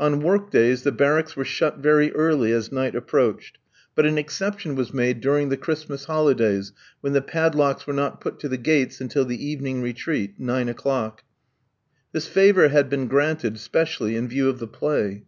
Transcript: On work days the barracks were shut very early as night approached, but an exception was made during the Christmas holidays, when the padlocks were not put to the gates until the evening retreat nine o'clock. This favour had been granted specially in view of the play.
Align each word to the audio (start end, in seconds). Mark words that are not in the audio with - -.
On 0.00 0.20
work 0.20 0.50
days 0.50 0.82
the 0.82 0.92
barracks 0.92 1.36
were 1.36 1.44
shut 1.44 1.76
very 1.76 2.10
early 2.14 2.52
as 2.52 2.72
night 2.72 2.94
approached, 2.94 3.58
but 3.94 4.06
an 4.06 4.16
exception 4.16 4.76
was 4.76 4.94
made 4.94 5.20
during 5.20 5.50
the 5.50 5.58
Christmas 5.58 6.06
holidays, 6.06 6.72
when 7.02 7.12
the 7.12 7.20
padlocks 7.20 7.86
were 7.86 7.92
not 7.92 8.18
put 8.18 8.38
to 8.40 8.48
the 8.48 8.56
gates 8.56 8.98
until 8.98 9.26
the 9.26 9.44
evening 9.46 9.82
retreat 9.82 10.36
nine 10.40 10.70
o'clock. 10.70 11.22
This 12.12 12.26
favour 12.26 12.70
had 12.70 12.88
been 12.88 13.08
granted 13.08 13.58
specially 13.58 14.16
in 14.16 14.26
view 14.26 14.48
of 14.48 14.58
the 14.58 14.68
play. 14.68 15.24